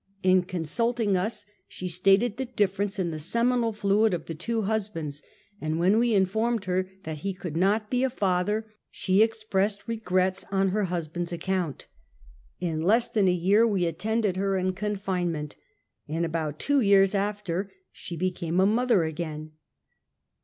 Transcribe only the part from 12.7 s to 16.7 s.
less than a year we attended her in confinement. In about